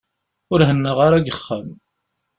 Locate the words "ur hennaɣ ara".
0.53-1.19